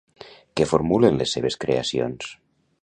[0.59, 2.33] Què formulen les seves creacions?